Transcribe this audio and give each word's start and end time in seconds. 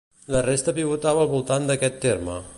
La 0.35 0.39
resta 0.47 0.73
pivotava 0.79 1.21
al 1.27 1.31
voltant 1.35 1.71
d'aquest 1.71 2.05
terme. 2.09 2.45